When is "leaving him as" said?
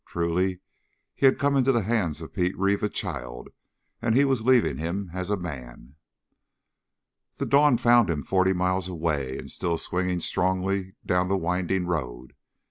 4.41-5.29